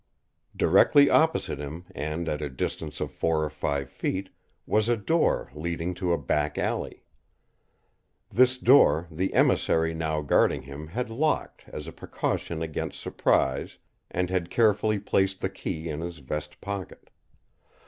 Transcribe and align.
Directly 0.55 1.11
opposite 1.11 1.59
him 1.59 1.85
and 1.93 2.27
at 2.27 2.41
a 2.41 2.49
distance 2.49 3.01
of 3.01 3.11
four 3.11 3.43
or 3.43 3.51
five 3.51 3.87
feet 3.87 4.29
was 4.65 4.89
a 4.89 4.97
door 4.97 5.51
leading 5.53 5.93
to 5.93 6.11
a 6.11 6.17
back 6.17 6.57
alley. 6.57 7.03
This 8.31 8.57
door 8.57 9.07
the 9.11 9.31
emissary 9.35 9.93
now 9.93 10.21
guarding 10.21 10.63
him 10.63 10.87
had 10.87 11.11
locked 11.11 11.65
as 11.67 11.85
a 11.85 11.91
precaution 11.93 12.63
against 12.63 12.99
surprise 12.99 13.77
and 14.09 14.31
had 14.31 14.49
carefully 14.49 14.97
placed 14.97 15.39
the 15.39 15.49
key 15.49 15.87
in 15.87 16.01
his 16.01 16.17
vest 16.17 16.59
pocket. 16.61 17.11